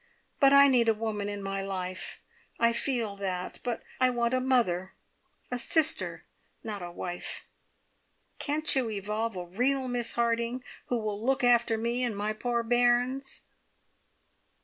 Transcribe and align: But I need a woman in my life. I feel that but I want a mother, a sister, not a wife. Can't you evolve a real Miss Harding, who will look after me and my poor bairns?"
But 0.39 0.51
I 0.51 0.67
need 0.67 0.89
a 0.89 0.95
woman 0.95 1.29
in 1.29 1.43
my 1.43 1.61
life. 1.61 2.19
I 2.59 2.73
feel 2.73 3.15
that 3.17 3.59
but 3.61 3.83
I 3.99 4.09
want 4.09 4.33
a 4.33 4.39
mother, 4.41 4.93
a 5.51 5.59
sister, 5.59 6.25
not 6.63 6.81
a 6.81 6.89
wife. 6.89 7.45
Can't 8.39 8.75
you 8.75 8.89
evolve 8.89 9.35
a 9.37 9.45
real 9.45 9.87
Miss 9.87 10.13
Harding, 10.13 10.63
who 10.87 10.97
will 10.97 11.23
look 11.23 11.43
after 11.43 11.77
me 11.77 12.03
and 12.03 12.17
my 12.17 12.33
poor 12.33 12.63
bairns?" 12.63 13.43